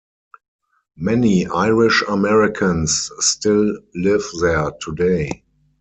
[0.97, 5.43] Many Irish-Americans still live there today.